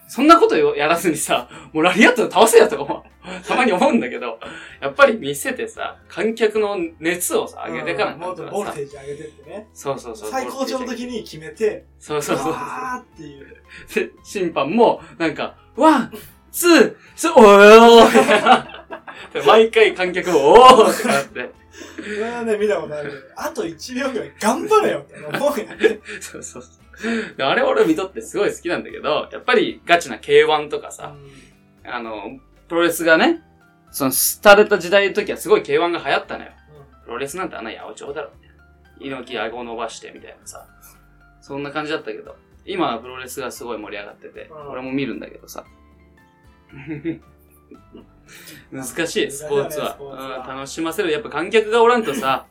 [0.08, 3.04] そんなことやらずにさ、もうラリアット倒せやとかも、
[3.46, 4.40] たまに思うんだけど、
[4.80, 9.68] やっぱり見せてさ、観客の熱をさ、上げていかなうんもっとボルテージ上げてってね。
[9.74, 10.30] そうそうそう。
[10.30, 12.52] 最高潮の時に決めて、そうそうそう。
[12.52, 13.62] わーっていう。
[13.94, 16.12] で、審判も、なんか、ワン、
[16.50, 18.77] ツー、ス、おーみたいな。
[19.32, 21.50] で毎回観客も、おーってなって。
[21.96, 26.00] それはね、見たことあるあと1秒ぐらい頑張れよって思うよね。
[26.20, 27.36] そうそうそう。
[27.36, 31.14] であれ俺見とってすごい好きなんだけど、やっぱりガチな K1 とかさ、
[31.84, 33.42] あの、プロレスがね、
[33.90, 36.50] その、廃れた時代の時はすごい K1 が流行ったのよ。
[37.04, 38.64] プロレスなんてあんな八百長だろ、みたいな。
[39.16, 40.66] 猪木顎伸ばしてみたいなさ。
[41.40, 45.64] そんな感じだったけど、今はプロレスがすごい盛り上がってて、うん俺も見るんだけどさ。
[48.70, 49.94] 難しい、スポーツは。
[49.94, 51.10] ツはうん、楽しませる。
[51.10, 52.46] やっぱ観客がおらんとさ、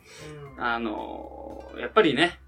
[0.57, 0.63] うん。
[0.63, 2.39] あのー、やっぱりね、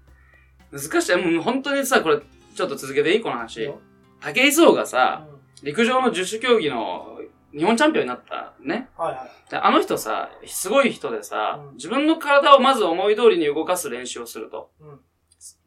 [0.72, 1.16] 難しい。
[1.16, 2.20] もう本当にさ、これ、
[2.54, 3.62] ちょっと続けていいこの話。
[3.62, 3.80] よ
[4.20, 7.18] 武井壮がさ、うん陸上の十種競技の
[7.52, 8.88] 日本チャンピオンになったね。
[8.96, 9.50] はいはい。
[9.50, 14.70] であの人さ、すごい人でさ、うん自分の体をまず思い通りに動かす練習をすると。
[14.80, 15.00] うん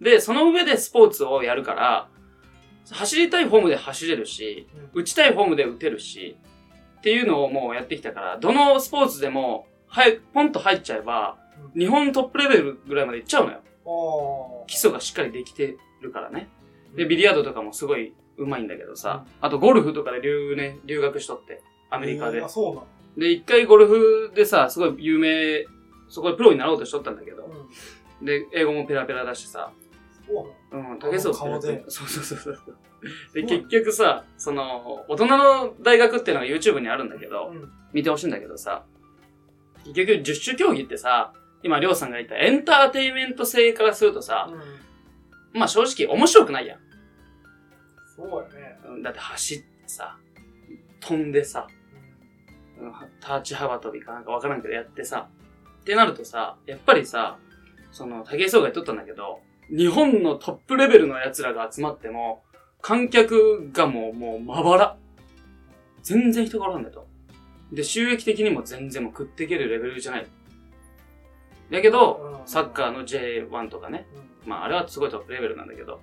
[0.02, 2.08] で、その上でスポーツをやるから、
[2.92, 6.38] 走りたいフォームで走れるし、打ちたいフォームで打てるし、
[7.04, 11.38] っていうのをもうやってきたから、どのスポーツでも、はい、ポンと入っちゃえば、
[11.78, 14.64] 日本トップレベルぐらいまで行っちゃうのよ。
[14.68, 16.48] 基礎がしっかりできてるからね。
[16.96, 22.42] で、ビリヤードとかもすごい上手いんだけどさ、あとゴルフとかで留年、留学しとって、アメリカで。
[23.18, 25.66] で、一回ゴルフでさ、すごい有名、
[26.08, 27.44] そこでプロになろうとしとったんだけど、
[28.22, 28.26] うん。
[28.26, 29.74] で、英語もペラペラだしさ、
[30.26, 30.32] そ
[30.72, 31.20] うなのうん、竹
[31.90, 32.78] そうそうそうそう。
[33.34, 37.72] で、結局さ、その、大人の大学っていうのが YouTube にあるんだけど、うん。
[37.94, 38.86] 見てほしいんだけどさ、
[39.86, 45.60] 結局十種競技ってさ、今、りょうさんが言ったエンターテインメント性からするとさ、うん。
[45.60, 46.80] まあ正直面白くないやん。
[48.16, 48.80] そうやね。
[48.88, 50.18] うんだって走ってさ、
[51.00, 51.68] 飛んでさ、
[52.80, 55.30] うんターチ幅跳びかなんかわからんけどやってさ、
[55.82, 57.38] ってなるとさ、やっぱりさ、
[57.92, 59.40] その、竹井壮が言っとったんだけど、
[59.70, 62.44] 日本のトップレベルの奴らが集まっても、
[62.84, 64.98] 観客がもう、もうまばら。
[66.04, 67.08] 全然人がおらんだと。
[67.72, 70.28] で、収益的にも全然もう食っていけるレベルじゃない。
[71.72, 74.06] だけど、うんサッカーの J1 とかね、
[74.44, 74.50] うん。
[74.50, 76.02] まああれはすごいトップレベルなんだけど、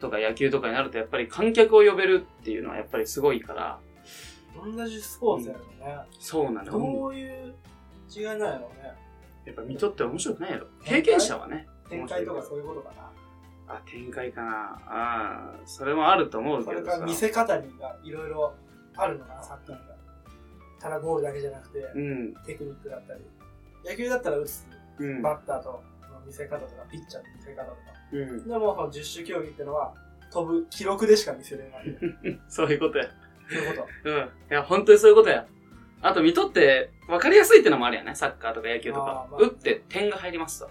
[0.00, 3.78] とか野球とかになるとやっぱり観客を呼べるっていうのはやっぱりすごいから、
[4.54, 5.98] 同じスポーツやろね。
[6.18, 6.72] そうなの。
[6.72, 7.54] どういう
[8.10, 8.92] 違いなんやろうね。
[9.44, 10.66] やっぱ見とって面白くないやろ。
[10.82, 11.68] 経験者はね。
[11.90, 13.10] 展開とかそういうことかな。
[13.76, 14.52] あ、展開かな。
[14.86, 16.98] ああ、それもあると思うそけどさ。
[17.04, 18.54] 見せ方にがいろいろ
[18.96, 19.94] あるのかな、サッカーが。
[20.80, 23.20] ただゴールだけじゃなくて、うん、テクニックだったり。
[23.84, 24.66] 野球だったら打つ
[24.98, 27.76] うん、バッターとの見せ方とか、ピッチャーの見せ方とか。
[28.12, 28.48] うん。
[28.48, 29.94] でも、十種競技ってのは、
[30.30, 32.38] 飛ぶ記録でしか見せれない。
[32.48, 33.06] そういうことや。
[33.48, 34.14] そういうこうん。
[34.14, 35.46] いや、本当にそういうことや。
[36.02, 38.14] あと見とって分かりやすいってのもあるよね。
[38.14, 40.70] サッカーとか野球とかまあ打って点が入りますと。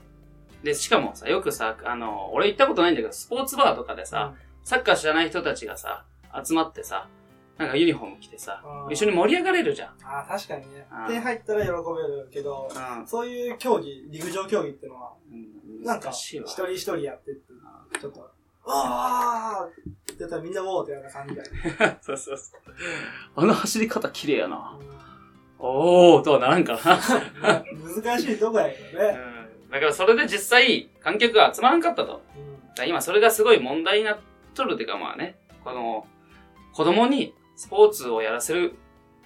[0.63, 4.09] で、しかもさ、よくさ、あの、俺行ったことないんだけど、スポーツバーとかでと。
[4.09, 6.05] さ、サッカー知らない人たちがさ、
[6.45, 7.07] 集まってさ、
[7.57, 9.89] なんかユニフォーム着てさ一緒に盛り上がれるじゃん。
[10.03, 15.83] ああ、確かにね点入ったら喜べるけど、うんそういう競技、陸上競技ってのは、うん。
[15.83, 16.09] なんか。
[16.09, 17.41] 一人一人やってって、
[17.99, 18.31] ちょっと、
[18.65, 21.99] ああって言ったらみんなウォーってやる感じだよね。
[22.01, 22.61] そうそうそう。
[23.35, 24.77] あの走り方綺麗やな。
[24.79, 25.01] うん
[25.63, 27.63] おーとはならんからな。
[28.03, 29.15] 難しいとこやけどね。
[29.71, 29.73] うん。
[29.73, 32.21] だからそれで実際、観客が集まらんかったと。
[32.35, 32.51] うん
[32.87, 34.19] 今それがすごい問題になっ
[34.55, 36.07] とるっていうかまあね、この、
[36.73, 38.75] 子供にスポーツをやらせる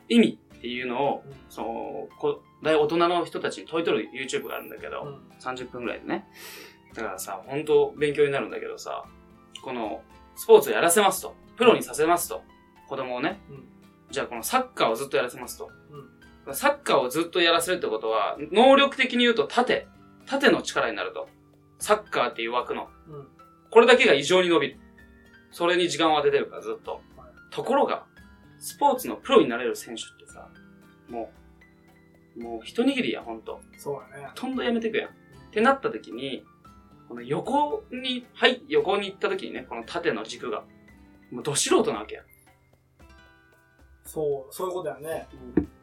[0.09, 6.25] 意味っていうのを、その、こ大大人の人たちに問いとる YouTube があるんだけど、うん30分ぐらいでね。
[6.95, 9.05] だからさ、本当勉強になるんだけどさ、
[9.63, 10.01] この、
[10.35, 11.35] スポーツをやらせますと。
[11.55, 12.41] プロにさせますと。
[12.87, 13.39] 子供をね。
[13.49, 13.63] うん
[14.11, 15.69] じゃあこのサッカーをずっとやらせますと。
[16.47, 19.87] うんサッカーをずっとやらせるってことは、能力的に言うと縦。
[20.25, 21.27] 縦の力になると。
[21.79, 22.89] サッカーっていう枠の。
[23.07, 23.27] うん
[23.75, 24.79] これだけが異常に伸びる。
[25.51, 27.01] それに時間を当ててるからずっと。
[27.51, 28.05] ところが、
[28.57, 30.47] スポーツのプロになれる選手ってさ、
[31.09, 31.29] も
[32.37, 33.59] う、もう一握りや、ほんと。
[33.77, 34.27] そうだね。
[34.27, 35.09] ほとんどやめてくやん。
[35.09, 35.11] っ
[35.51, 36.45] てなった時に、
[37.09, 40.63] この横に、はい、横に行った時にね、この縦の軸が、
[41.29, 42.23] もうど素人なわけや。
[44.05, 45.27] そう、そういうことやね。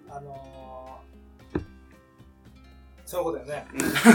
[0.09, 1.12] あのー、
[3.13, 3.67] そういうことやね。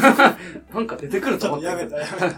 [0.74, 2.28] なんか出てくるとと思ったやめた、やめた。
[2.28, 2.32] っ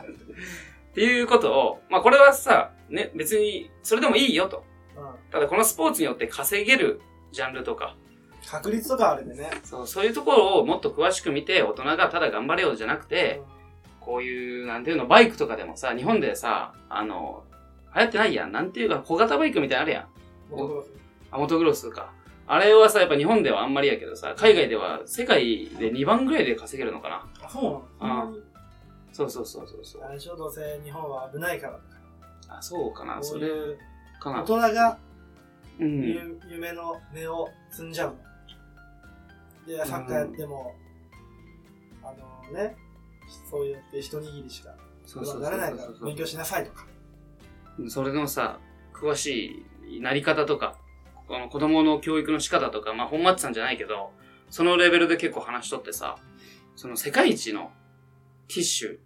[0.93, 4.65] ていうことを、まあこれはさ、ね、別に、それでもいいよと。
[4.97, 5.31] うん。
[5.31, 6.99] ただこのスポーツによって稼げる
[7.31, 7.95] ジャンルとか、
[8.45, 9.49] 確率とかあるんでね。
[9.63, 13.41] そうそういうところをもっと詳しく見て、大人がただ頑張れよじゃなくて、
[14.01, 17.45] こういう、なんていうの、バイクとかでもさ、日本でさ、あの、
[17.95, 18.51] 流行ってないやん。
[18.51, 20.07] なんていうか、小型バイクみたいなのあるやん。
[20.49, 20.91] モトクロス。
[21.31, 22.11] あ、モトクロスか。
[22.51, 27.29] あれはさ、やっぱ日本ではあんまりやけどさ、海外では世界で2番ぐらいで稼げるのかな。
[27.43, 28.33] あ、そうなの？
[29.11, 30.03] そうそうそうそうそう。
[30.03, 31.79] あれでしょ、どうせ日本は危ないから。
[32.47, 33.17] あ、そうかな。
[33.17, 33.47] こそうれ
[34.19, 34.43] かな。
[34.43, 34.97] 人が
[35.79, 36.01] うん。
[36.01, 38.17] ゆ夢の目を積んじゃうの。
[39.67, 40.73] で、サッカーやっても、
[42.01, 42.07] あ
[42.47, 42.75] のね、
[43.51, 44.71] そうやって一握りしか
[45.05, 46.87] そうそうならないから勉強しなさいとか。
[47.89, 48.59] それのさ、
[48.91, 50.78] 詳しいなり方とか、
[51.29, 54.11] この子供の教育の仕方とか、まあ本松さんじゃないけど、
[54.49, 56.17] そのレベルで結構話しとってさ、
[56.75, 57.71] その世界一の
[58.47, 58.97] ティッシュ、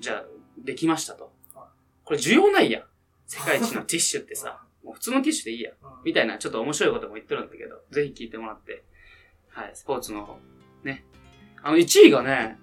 [0.00, 0.24] じゃあ、
[0.58, 1.32] できましたと。
[2.04, 2.82] これ需要ないやん。
[3.28, 5.70] 世界一のティッシュってさ、 もう普通のティッシュでいいや。
[5.70, 8.82] うんみたいなちょっと面白いことも言ってるんだけど、ぜひ聞いてもらって。
[9.48, 10.38] はい、スポーツの、
[10.82, 11.04] ね。
[11.62, 12.58] あの、1位がね、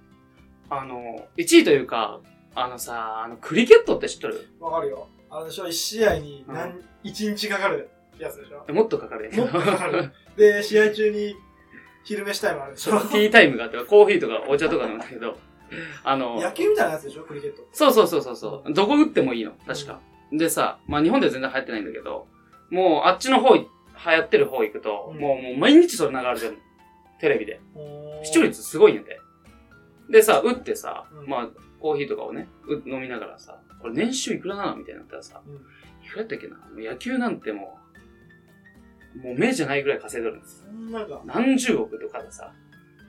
[0.69, 2.21] あの、1位というか、
[2.53, 4.47] あのさ、あの、クリケットって知ってる？
[4.59, 5.07] わかるよ。
[5.29, 8.65] あれでしょ、一試合に何、う一日かかるやつでしょ。
[8.67, 10.11] えもっとかかるもっとかかる。
[10.37, 11.35] で、試合中に
[12.03, 12.99] 昼飯タイムあるでしょ。
[13.01, 15.37] ティータイムがあって、コーヒーとかお茶とかなんだけど、
[16.03, 17.67] あの、野球みたいなやつでしょ、クリケット。
[17.71, 18.73] そうそうそうそうそう。
[18.73, 19.99] どこ打ってもいいの、確か。
[20.31, 22.27] でさ、まあ日本では全然流行ってないんだけど、
[22.69, 26.57] もうあっちの方い、流行ってる方行くと、うんもうもう毎日それ流れてるの。
[27.19, 27.59] テレビで。
[28.23, 29.19] 視聴率すごいんやで。
[30.09, 31.47] でさ、打ってさ、うんまあ、
[31.79, 34.75] コーヒーとかをね、う飲みながらさ、これ年収いくらなの？
[34.75, 36.57] みたいになったらさ、うんいくらやったっけな？
[36.57, 37.84] もう野球なんてもう、
[39.23, 40.65] もう目じゃないぐらい稼いでるんです。
[41.25, 42.51] 何十億とかでさ、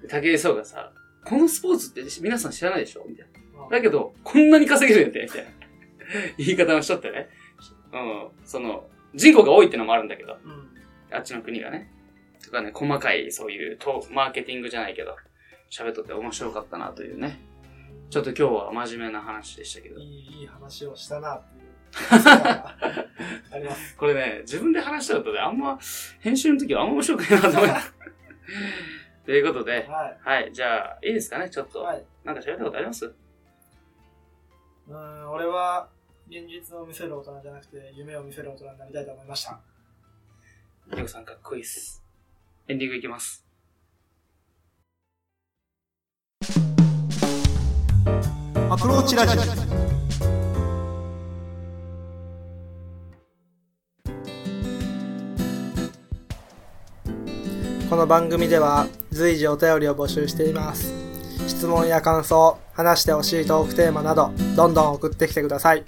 [0.02, 0.92] で武井壮がさ、
[1.24, 3.04] このスポーツって皆さん知らないでしょ？
[3.08, 3.26] みたい
[3.58, 3.68] な。
[3.68, 5.50] だけど、こんなに稼げるんやって、みたいな。
[6.38, 7.28] 言い方をしとってね。
[7.92, 8.28] うん。
[8.44, 10.68] その、人口が多いってのもあるんだけど、うん。
[11.10, 11.90] あっちの国がね。
[12.44, 15.16] とかね、細かいそういうとマーケティングじゃないけど、
[15.70, 17.40] 喋っとって面白かったなというね。
[18.08, 20.04] ちょっと今日は真面目な話でしたけどい。
[20.04, 21.65] い、いい話をしたなっていう。
[23.52, 23.96] あります。
[23.96, 25.78] これね、自分で話しちゃうとね、あんま、
[26.20, 27.94] 編集の時はあんま面白くないなと思います。
[29.24, 31.70] ということで、ははい、じゃあ、いいですかね、ちょっい。
[31.70, 31.82] と。
[31.82, 32.04] はい。
[32.24, 33.06] なんか喋ったことあります？
[33.06, 35.88] うーん、俺は、
[36.28, 39.61] 現実を見せる大人じゃなくて、夢を見せる大人になりたいと思いました。
[40.94, 42.04] りょうさんかっこいいっす。
[42.68, 43.44] エンディングいきます。
[48.68, 49.86] アプローチラジオ。
[57.96, 60.92] この番組では随時お便りを募集しています。
[61.48, 65.82] 質問や感想、話してほしいトークテーマなど、どんどん送ってきてください。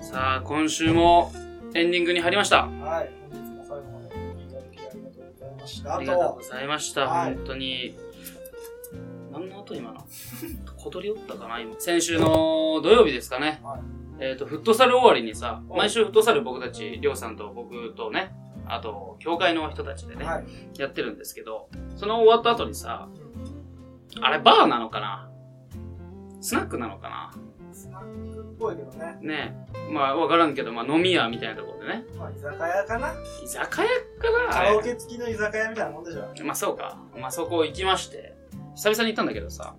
[0.02, 1.32] さあ、今週も
[1.74, 2.66] エンディングに入りました。
[2.66, 3.21] はい、
[5.62, 5.96] ました。
[5.96, 7.08] ありがとうございました。
[7.08, 7.96] はい本当に。
[9.32, 10.04] 何の音今の？
[10.76, 11.74] 小鳥おったかな今。
[11.78, 13.60] 先週の土曜日ですかね。
[13.62, 13.80] はい
[14.20, 18.32] えっ、と、フットサル終わりにさ、お毎週フットサル僕たち、りょうさんと僕とね、
[18.66, 20.44] あと、教会の人たちでね、はい。
[20.78, 23.08] やってるんですけど、その終わった後にさ、
[24.20, 25.28] あれバーなのかな？
[26.40, 27.32] スナックなのかな？
[27.72, 29.18] スナックっぽいけどね。
[29.20, 32.04] ねまあわからんけど、まあ飲み屋みたいなところでね。
[32.18, 33.82] まあ、居酒屋かな居酒屋か
[34.46, 36.44] なカラオケ付きの居酒屋みたいなもんでしょ。
[36.44, 36.98] まあそうか。
[37.16, 38.34] まあそこ行きまして、
[38.74, 39.74] 久々に行ったんだけどさ、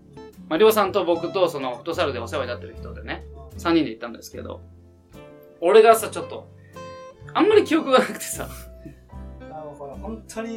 [0.50, 3.26] まありょうさんと僕とそのフットサルでお世話になってる人でね、
[3.58, 4.62] 3人で行ったんですけど、
[5.62, 6.48] 俺がさ、ちょっと、
[7.34, 8.50] あんまり記憶がなくてさ、
[9.50, 10.50] あの、ほら、本当に、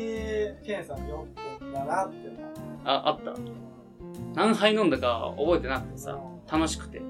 [0.65, 2.17] ケンさん酔ってんだなって
[2.85, 3.35] あ、あった。
[4.35, 6.19] 何杯飲んだか覚えてなくてさ、
[6.51, 7.03] 楽しくて。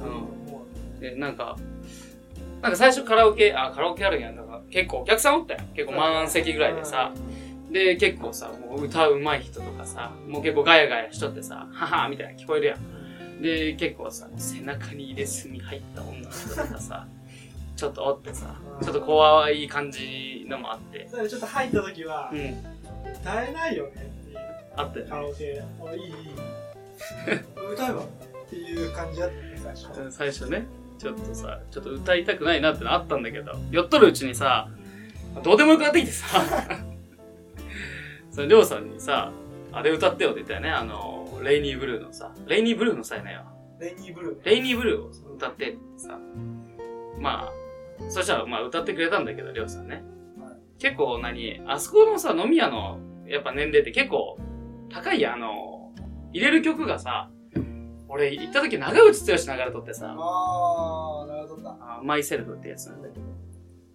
[0.00, 0.66] うんも
[1.00, 1.56] で、なんか、
[2.62, 4.36] なんか最初カラオケ、あ、カラオケあるんやん。
[4.36, 5.60] なんか結構お客さんおったよ。
[5.74, 7.12] 結う構満席ぐらいでさ。
[7.70, 13.42] で、結構さ、もう歌うまい人とかさ、もう結構ガヤガヤしとってさ、ははみたいな聞こえるやん。
[13.42, 17.06] で、結構さ、背中に入れ墨入った女の人とかさ、
[17.76, 21.08] ちょっとおってさ、ちょっと怖い感じのもあって。
[21.10, 22.40] ちょっと入った時はう、ん、
[23.20, 24.38] 歌えないよねっていう。
[24.76, 26.12] あったよカラオケ、おいいいい。
[27.74, 28.06] 歌えばっ
[28.48, 29.42] ていう感じだったね、
[29.74, 30.10] 最初。
[30.10, 30.66] 最初ね。
[30.98, 34.68] ちょっとさ、ちょっと歌いたくないなってのあったんだけど、酔っとるうちにさ、
[35.42, 36.26] どうでもよくなってきてさ、
[38.30, 39.32] そのりょうさんにさ、
[39.72, 43.44] あれ歌ってよって言ったよね、あの、レイニーブルーのさ、レイニーブルーのさやないわ。
[43.78, 44.44] レイニーブルー。
[44.44, 46.18] レイニーブルーを歌ってってさ、
[47.20, 49.96] まあ、そしたらまあ歌ってくれたんだけど、りょうさんね。
[49.96, 50.04] はい
[50.78, 54.38] 結構何、あそこのさ、飲み屋の、やっぱ年齢って結構
[54.90, 55.92] 高いやん、あの、
[56.32, 57.30] 入れる曲がさ、
[58.08, 61.76] 俺行った時長渕剛流れとってさ、あー、なるほどだ。
[61.80, 63.24] あマイセルフってやつなんだけど、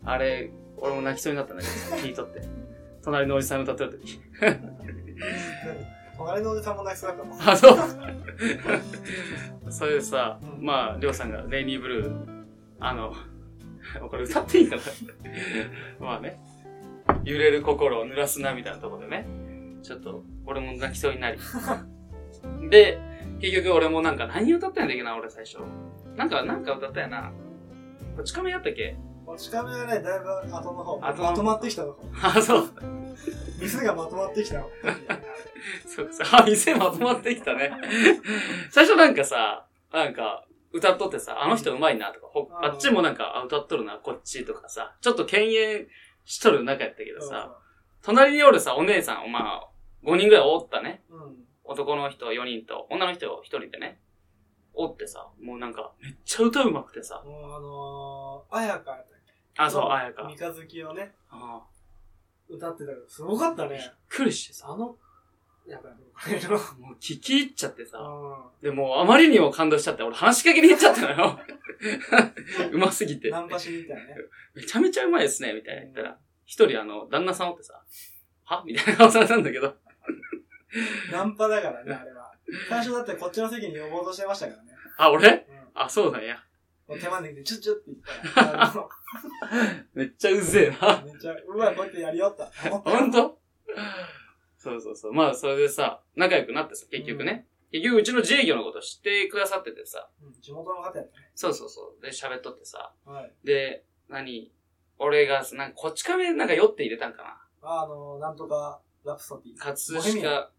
[0.03, 2.41] あれ、俺も泣きそうになったんだけどさ、 聞いとって。
[3.03, 4.19] 隣のおじさん歌ってる時。
[6.17, 7.41] 隣のおじさんも泣きそうだったもん。
[7.41, 7.77] あ、そう。
[9.71, 12.43] それでさ、うんまあ、りょうさんがレイニーブルー、
[12.79, 13.13] あの、
[14.09, 14.81] これ歌っていいかな
[15.99, 16.39] まあね、
[17.23, 19.25] 揺れる心を濡らす涙のところでね、
[19.81, 21.39] ちょっと、俺も泣きそうになり。
[22.69, 22.99] で、
[23.41, 25.57] 結局俺もなんか何歌ったんだっけな、俺最初。
[26.15, 27.31] なんか、なんか歌ったよな。
[28.15, 28.95] こっち亀やったっけ？
[29.25, 30.99] こち亀はね、だいぶ後の方。
[30.99, 31.95] 後のまとまってきたの。
[32.21, 32.69] あ、そう。
[33.59, 34.69] 店がまとまってきたの。
[35.87, 36.27] そうそう。
[36.31, 37.71] あ、店まとまってきたね。
[38.71, 45.87] 最初なんかさ、なんか、歌っとってさ、あの人うまいなとか、ほうんあっちもなんか、あ、歌っとるな、こっちとかさ、ちょっと敬遠
[46.25, 47.57] しとる中やったけどさ、
[48.01, 49.67] 隣におるさ、お姉さん、まあ、
[50.03, 51.03] 5人ぐらいおったね。
[51.09, 51.20] うん。
[51.71, 51.81] うん。
[51.81, 53.99] 男の人4人と、女の人1人でね、
[54.73, 59.33] おってさ、もうなんか、めっちゃ歌うまくてさ、もうあのー、あやかやったっけ？
[59.57, 60.23] あ、そう、あやか。
[60.23, 61.61] 三日月をね、あ
[62.49, 63.69] 歌ってたけど、すごかったね。
[63.69, 64.95] びっくりしてさ、あの、
[65.67, 66.49] やばい、これの。
[66.51, 71.39] もう聞き入っちゃってさ、うでもうあまりにも感動しちゃって、俺話しかけに行っちゃったのよ。
[72.71, 73.31] うますぎてん。。
[73.31, 74.15] ナンパしに行ったよね。
[74.55, 77.81] めちゃめちゃうまいですね、みたいな言ったら、一人あの、旦那さんおってさ、
[78.43, 78.63] は？
[78.65, 79.75] みたいな顔されたんだけど、
[81.11, 82.31] ナンパだからね、あれは。
[82.69, 84.71] 最初だってこっちの席に呼ぼうとしてましたからね。
[84.97, 85.29] あ、俺？
[85.29, 85.69] うん。
[85.73, 86.43] あ、そうなんや。
[86.87, 88.89] もう手招きでチュッチュッって言ったら、 あの
[89.93, 91.01] めっちゃうぜえな。
[91.05, 92.45] めっちゃ、うわ、こうやってやりよった。
[92.69, 93.39] ほんと
[94.57, 95.13] そうそうそう。
[95.13, 97.47] まあ、それでさ、仲良くなってさ、結局ね。
[97.71, 101.31] 結局、うちの自営業のこと知ってくださっててさ、うん地元の方やったね。
[101.33, 102.01] そうそうそう。
[102.01, 103.33] で、喋っとってさ、はい。
[103.43, 104.53] で、何？
[104.99, 107.41] 俺が、なんか、こっち亀なんか酔って入れたんかな。
[107.63, 109.57] あの、なんとか、ラプソディ。
[109.57, 110.51] 葛飾、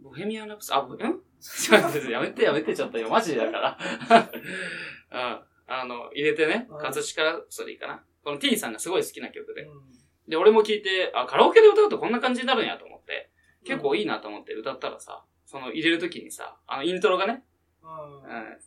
[0.00, 0.98] ボヘミアンラプス、あ、ボん？
[2.10, 3.78] やめてやめてちょっとよ、マジだから。
[5.12, 5.40] うん。
[5.70, 8.04] あの、入れてね、うん葛飾ラプソディかな。
[8.24, 9.62] この T さんがすごい好きな曲で。
[9.62, 13.30] うんで、俺も聞いて、あ、カラオケで歌うとこんな感じになるんやと思って、
[13.64, 17.44] 結構いいなと思って歌ったらさ、その入れるときにさ、あのイントロがね、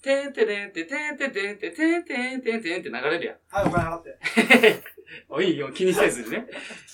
[0.02, 3.68] てんてれんててんててんててんてんてんてんって流れるやん。
[3.68, 4.18] お金払って。
[5.30, 6.48] おいいよ、気にせずにね。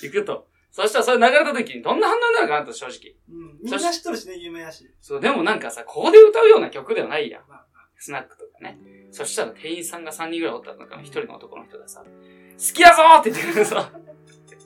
[0.03, 0.49] 行くと。
[0.77, 3.15] そしたらそれ流れたときにどんな反応になるかなと正直。
[3.31, 3.59] うん。
[3.63, 4.87] みんな知っとるしね、有名やし。
[5.01, 7.41] そう、でもなんかさ、ここで歌うような曲ではないやん。
[7.49, 7.65] まあ
[7.97, 8.77] スナックとかね。
[9.09, 13.91] そしたら店員さんが3人ぐらいおった中の1人の男の人がさ、好きやぞーって言ってくれてさ、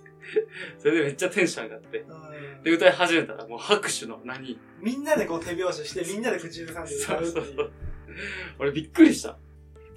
[0.79, 1.99] それでめっちゃテンション上がって。
[1.99, 7.45] うんで、歌い始めたらもう拍手の何みんなでこう手拍子して、みんなで口ずさんで歌そううっていう。
[7.45, 7.71] そうそう。
[8.59, 9.37] 俺びっくりした。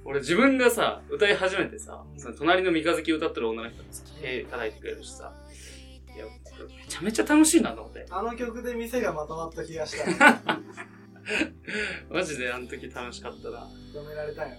[0.07, 5.33] 俺自分がさ、歌い始めてさ、その隣の三日月歌ってる女の人がさ、手叩いてくれるしさ、
[6.63, 8.07] めちゃめちゃ楽しいなと思って。
[8.11, 10.43] あの曲で店がまとまった気がした。
[12.11, 13.69] マジであの時楽しかったな。
[13.95, 14.57] 認められたんや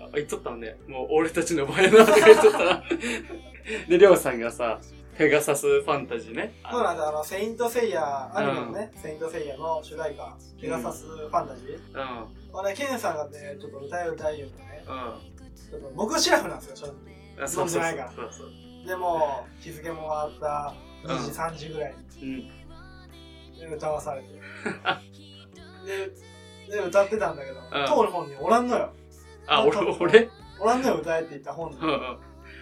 [0.00, 0.76] あ、言っとったのね。
[0.88, 2.82] もう俺たちの場合なとか言っとったな。
[3.88, 4.80] で、りょうさんがさ、
[5.16, 6.54] ペガサスファンタジーね。
[6.70, 11.78] そうなんだ、あの、セイントセイヤ、アニメのね、セイントセイヤの主題歌、ペガサスファンタジー。
[11.92, 12.58] うん。
[12.58, 14.88] あれ、ケンさんがね、ちょっと歌い歌い言うとね、う
[15.70, 17.40] ちょっと僕シラフなんですよ、正直。
[17.40, 17.44] ん。
[17.44, 18.86] あそうそうそうそうそう。
[18.86, 20.74] でも、日付も回った
[21.04, 22.36] 2時、3時ぐらいうん。
[22.38, 22.50] に
[23.74, 24.28] 歌わされて。
[26.68, 28.92] で、で、歌ってたんだけど、当の本におらんのよ。
[29.46, 30.30] あ、俺、俺？
[30.58, 31.78] おらんのよ、歌えって言った本に。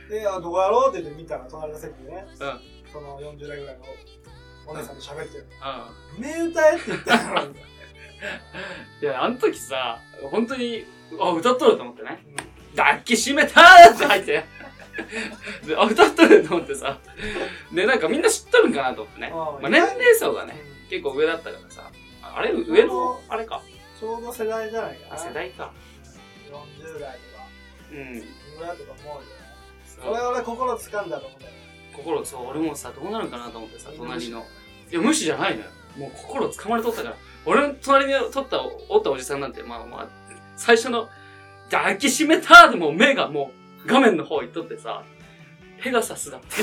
[0.08, 0.90] で、あ、どこやろう？
[0.90, 2.60] って言って見たら、隣の席でね、うん。
[2.92, 3.84] その40代ぐらいの
[4.66, 5.46] お姉さんと喋ってる。
[6.16, 6.22] うん。
[6.22, 7.54] 目歌えって言ったのに。
[9.02, 9.98] いや、あの時さ、
[10.30, 10.84] 本当に、
[11.20, 12.24] あ、歌っとると思ってね。
[12.36, 14.44] うん抱きしめたーって入って。
[15.66, 16.98] で、あ、歌っとると思ってさ。
[17.72, 19.30] で、なんかみんな知っとるんかなと思ってね。
[19.32, 21.90] あまあ、年齢層がね、うん結構上だったからさ。
[22.22, 23.62] あれ上の、あれか。
[23.98, 25.14] ちょうど世代じゃないかな。
[25.14, 25.72] あ、世代か。
[26.50, 27.46] 40代とか、
[27.92, 28.12] うん。
[28.20, 28.26] ぐ
[28.60, 29.22] らいだと思うよ。
[29.86, 31.52] そうこれ俺心掴んだと思うんだよ。
[31.96, 34.44] 心、そう、俺もさ、どうなるかなと思ってさ、隣の。
[34.90, 35.70] いや、無視じゃないのよ。
[35.96, 37.16] もう心掴まれとったから。
[37.46, 40.08] 俺の隣に撮った、おったおじさんなんて、まあまあ、
[40.56, 41.08] 最初の、
[41.70, 45.02] 抱きしめたーでもう目がもう画面の方行っとってさ、
[45.82, 46.46] ペガサスだって。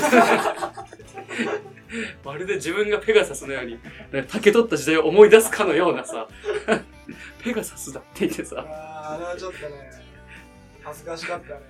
[2.24, 3.78] まるで自分がペガサスのように、
[4.12, 6.28] ね竹取った時代を思い出すかのようなさ、
[7.42, 9.90] ペガサスだって言ってさ、あれはちょっとね、
[10.82, 11.60] 恥ずかしかったね。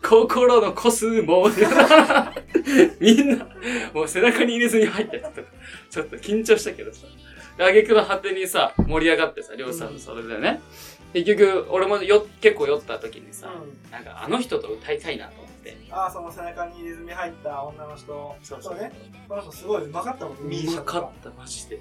[0.00, 1.48] 心のコスモ
[3.00, 3.48] みんな、
[3.92, 5.48] もう背中に入れずに入ったやつとか、
[5.90, 7.06] ちょっと緊張したけどさ。
[7.60, 10.60] あげくの果てにさ、盛り上がってさ、りょうさんのそれでね。
[11.12, 13.90] 結局、俺もよ結構酔った時にさ、うん。
[13.90, 15.76] なんかあの人と歌いたいなと思って。
[15.90, 18.36] ああ、その背中に入れ墨入った女の人。
[18.42, 18.92] そうそうね。
[19.28, 20.64] この人すごい上手かったもんね。
[20.66, 21.80] うまかった、マジで。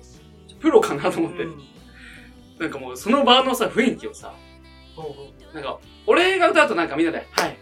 [0.60, 1.44] プロかなと思って。
[1.44, 1.62] うん。
[2.60, 4.34] なんかもうその場のさ、雰囲気をさ、
[4.96, 7.58] ほうほうなんか、俺が歌うとなんかみんなで、はい、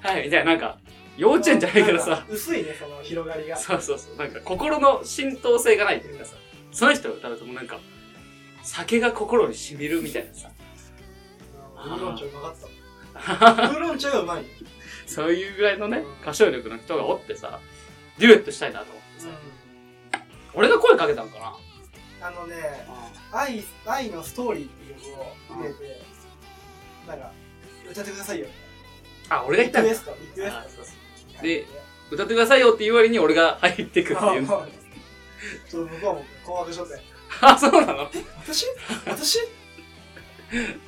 [0.00, 0.78] はい、みたいな、なんか、
[1.16, 3.56] 幼稚園じゃないけどさか、薄いね、その広がりが。
[3.56, 6.36] そうそうそう、なんか心の浸透性がないというかさ、
[6.70, 7.80] その人が歌うともうなんか、
[8.62, 10.50] 酒が心に染みるみたいなさ、
[11.84, 13.68] ウーロン茶うまかった。
[13.70, 14.48] ウーロン茶がうまいよ。
[15.06, 17.60] そういうぐらいのねうん、歌唱力の人がおってさ、
[18.18, 20.22] デュエットしたいなと思ってさ、
[20.54, 21.56] 俺が声かけたんかな
[22.28, 22.56] あのね、
[23.32, 26.02] 愛、愛のストーリーっていう曲を入れて、
[27.06, 27.32] なんか、
[27.90, 28.46] 歌ってくださいよ。
[29.30, 29.98] あ、俺が言ったんだリクエ。
[29.98, 31.42] スト、リクエスト。
[31.42, 31.64] で
[32.10, 34.44] 歌ってくださいよって言う割に俺が入ってくっていう。
[34.44, 34.66] あ
[35.68, 37.00] ちょっと向こうも困惑しとって。
[37.40, 38.10] あ、そうなの
[38.42, 38.64] 私
[39.06, 39.46] 私こ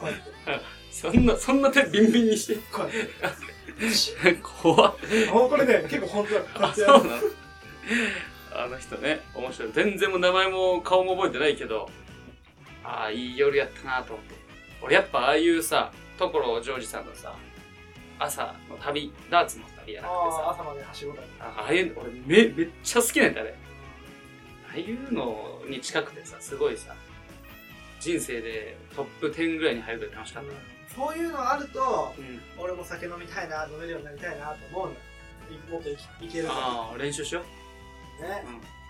[0.02, 2.56] うやって、そんな、そんな手ビンビンにして。
[2.72, 2.96] こうやって。
[3.90, 4.96] 私怖っ。
[5.32, 6.68] もうこれね、結構本当だ。
[6.68, 7.20] あ、そうなの？
[8.52, 9.72] あの人ね、面白い。
[9.72, 11.88] 全然もう名前も顔も覚えてないけど、
[12.84, 14.34] ああ、いい夜やったなと思って。
[14.82, 17.34] 俺やっぱああいうさ、所ジョージさんのさ、
[18.18, 23.54] 朝の旅、ダーツの旅やなくてああ、さ、朝まで走ろうかああいうの、俺め、めっちゃ好きなんだ、あれ。
[24.68, 26.94] ああいうのに近くてさ、すごいさ、
[28.00, 30.50] 人生でトップ10ぐらいに入ると楽しかった。
[30.94, 32.40] そういうのあると、うん。
[32.58, 35.00] 俺も酒飲みたいな、飲めるようになりたいなと思うんだ。
[35.50, 37.42] いもっといいけるかああ、練習しよ。
[38.20, 38.22] う。
[38.22, 38.44] ね。
[38.46, 38.80] うん。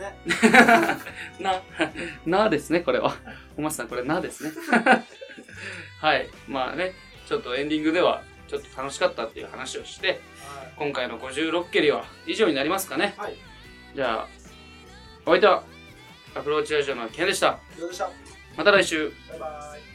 [1.44, 1.62] な、
[2.24, 3.14] なですね、これは。
[3.56, 4.52] おまさん、これなですね。
[6.00, 6.28] はい。
[6.48, 6.94] まあね、
[7.26, 13.14] ちょっとエンディングでは、ちょっと楽しかったっていう話をして、は今回の56蹴りは以上になりますかね。
[13.16, 13.36] はい。
[13.94, 14.28] じゃあ、
[15.26, 15.64] お相手は、
[16.34, 17.58] アプローチラジオのケンでした
[18.56, 19.12] また来週。
[19.28, 19.89] バイバイ。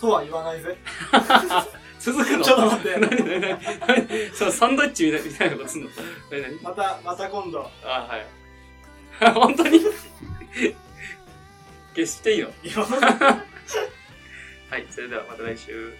[0.00, 0.76] とは言わないぜ。
[2.00, 2.44] 続くの？
[2.44, 4.30] ちょっと待って何何何何？
[4.34, 5.90] そう、サンドイッチみたいみたいなことすんの？
[6.30, 6.54] 何何？
[6.62, 7.70] また、また今度。
[7.84, 8.26] あ、はい。
[9.34, 9.80] 本当に？
[11.94, 12.50] 消していいの？
[12.62, 15.94] 今はい、それではまた来週。